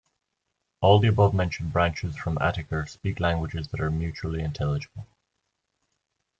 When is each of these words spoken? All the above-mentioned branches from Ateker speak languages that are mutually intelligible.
All 0.81 0.97
the 0.97 1.09
above-mentioned 1.09 1.71
branches 1.71 2.15
from 2.17 2.37
Ateker 2.41 2.89
speak 2.89 3.19
languages 3.19 3.67
that 3.67 3.79
are 3.79 3.91
mutually 3.91 4.41
intelligible. 4.41 5.05